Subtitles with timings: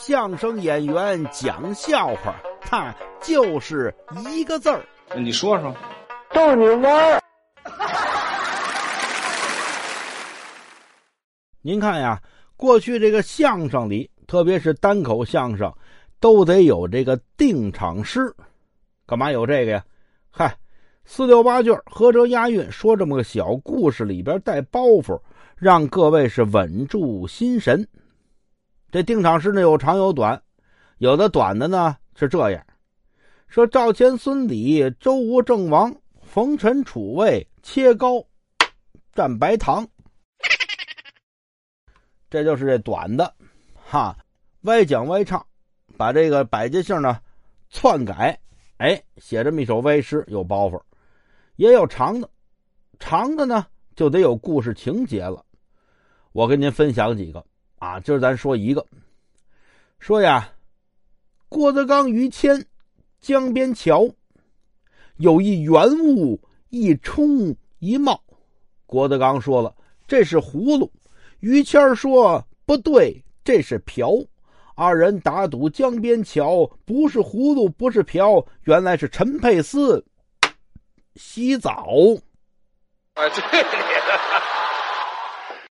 [0.00, 3.94] 相声演员讲笑话，他就是
[4.34, 4.82] 一个字儿。
[5.14, 5.76] 你说说，
[6.32, 7.20] 逗你玩儿。
[11.60, 12.18] 您看呀，
[12.56, 15.70] 过去这个相声里，特别是单口相声，
[16.18, 18.34] 都得有这个定场诗。
[19.06, 19.84] 干嘛有这个呀？
[20.30, 20.56] 嗨，
[21.04, 25.20] 四六八句合辙押韵，说这么个小故事，里边带包袱，
[25.56, 27.86] 让各位是稳住心神。
[28.90, 30.42] 这定场诗呢有长有短，
[30.98, 32.66] 有的短的呢是这样：
[33.46, 38.24] 说赵钱孙李周吴郑王冯陈楚魏切糕
[39.14, 39.86] 蘸白糖。
[42.28, 43.34] 这就是这短的，
[43.74, 44.16] 哈，
[44.62, 45.44] 歪讲歪唱，
[45.96, 47.20] 把这个百家姓呢
[47.70, 48.38] 篡改，
[48.78, 50.80] 哎，写这么一首歪诗，有包袱。
[51.56, 52.30] 也有长的，
[52.98, 55.44] 长的呢就得有故事情节了。
[56.32, 57.44] 我跟您分享几个
[57.80, 58.86] 啊，今儿咱说一个，
[59.98, 60.52] 说呀，
[61.48, 62.62] 郭德纲、于谦
[63.22, 64.06] 江边桥，
[65.16, 68.22] 有一圆物一冲一冒。
[68.84, 69.74] 郭德纲说了，
[70.06, 70.92] 这是葫芦。
[71.38, 74.10] 于谦说：“不对，这是瓢。”
[74.76, 80.04] 二人打赌江边桥，不是葫芦，不是瓢，原来是陈佩斯
[81.14, 81.86] 洗澡。
[83.14, 83.40] 哎，对。